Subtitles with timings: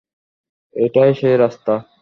[0.75, 1.73] এইটাই সেই রাস্তা!